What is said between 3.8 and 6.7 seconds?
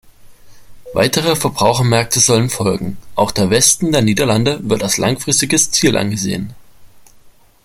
der Niederlande wird als langfristiges Ziel angesehen.